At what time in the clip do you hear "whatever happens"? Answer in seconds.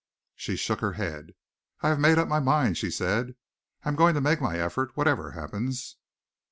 4.97-5.95